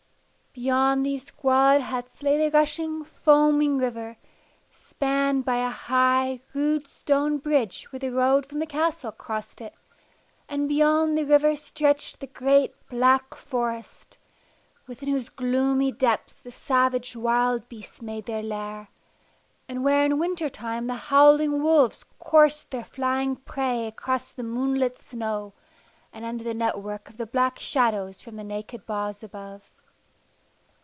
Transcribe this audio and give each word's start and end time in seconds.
Beyond 0.53 1.05
these 1.05 1.27
squalid 1.27 1.81
huts 1.83 2.21
lay 2.21 2.37
the 2.37 2.51
rushing, 2.51 3.05
foaming 3.05 3.77
river, 3.77 4.17
spanned 4.69 5.45
by 5.45 5.65
a 5.65 5.69
high, 5.69 6.41
rude, 6.53 6.87
stone 6.87 7.37
bridge 7.37 7.89
where 7.89 8.01
the 8.01 8.11
road 8.11 8.45
from 8.45 8.59
the 8.59 8.65
castle 8.65 9.13
crossed 9.13 9.61
it, 9.61 9.73
and 10.49 10.67
beyond 10.67 11.17
the 11.17 11.23
river 11.23 11.55
stretched 11.55 12.19
the 12.19 12.27
great, 12.27 12.75
black 12.89 13.33
forest, 13.33 14.17
within 14.87 15.07
whose 15.07 15.29
gloomy 15.29 15.89
depths 15.89 16.33
the 16.33 16.51
savage 16.51 17.15
wild 17.15 17.69
beasts 17.69 18.01
made 18.01 18.25
their 18.25 18.43
lair, 18.43 18.89
and 19.69 19.85
where 19.85 20.03
in 20.03 20.19
winter 20.19 20.49
time 20.49 20.85
the 20.85 20.95
howling 20.95 21.63
wolves 21.63 22.03
coursed 22.19 22.71
their 22.71 22.83
flying 22.83 23.37
prey 23.37 23.87
across 23.87 24.33
the 24.33 24.43
moonlit 24.43 24.99
snow 24.99 25.53
and 26.11 26.25
under 26.25 26.43
the 26.43 26.53
net 26.53 26.77
work 26.79 27.07
of 27.09 27.15
the 27.15 27.25
black 27.25 27.57
shadows 27.57 28.21
from 28.21 28.35
the 28.35 28.43
naked 28.43 28.85
boughs 28.85 29.23
above. 29.23 29.69